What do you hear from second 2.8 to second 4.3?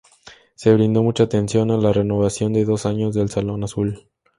años del Salón Azul.